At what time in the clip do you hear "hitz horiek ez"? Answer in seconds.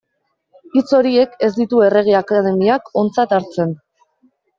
0.77-1.49